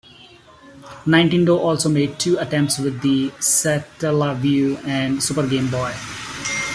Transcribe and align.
Nintendo 1.05 1.59
also 1.59 1.87
made 1.87 2.17
two 2.17 2.35
attempts 2.39 2.79
with 2.79 3.01
the 3.03 3.29
Satellaview 3.39 4.83
and 4.83 5.17
the 5.17 5.21
Super 5.21 5.47
Game 5.47 5.69
Boy. 5.69 5.93